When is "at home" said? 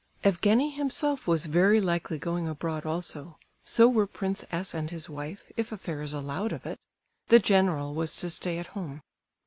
8.57-9.01